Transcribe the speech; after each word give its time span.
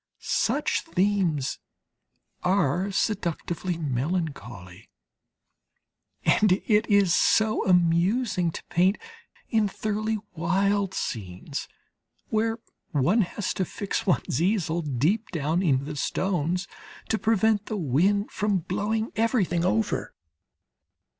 Such 0.21 0.81
themes 0.81 1.59
are 2.41 2.91
seductively 2.91 3.77
melancholy, 3.77 4.89
and 6.25 6.53
it 6.53 6.87
is 6.89 7.13
so 7.15 7.63
amusing 7.67 8.49
to 8.53 8.63
paint 8.63 8.97
in 9.49 9.67
thoroughly 9.67 10.17
wild 10.33 10.95
scenes 10.95 11.67
where 12.29 12.57
one 12.89 13.21
has 13.21 13.53
to 13.53 13.63
fix 13.63 14.07
one's 14.07 14.41
easel 14.41 14.81
deep 14.81 15.29
down 15.29 15.61
in 15.61 15.85
the 15.85 15.95
stones 15.95 16.67
to 17.09 17.19
prevent 17.19 17.67
the 17.67 17.77
wind 17.77 18.31
from 18.31 18.57
blowing 18.57 19.11
everything 19.15 19.63
over. 19.63 20.15